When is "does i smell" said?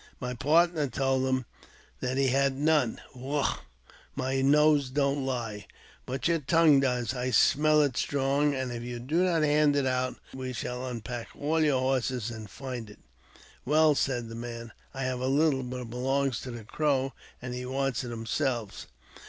6.79-7.77